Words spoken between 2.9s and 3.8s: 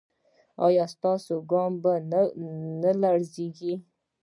لړزیږي؟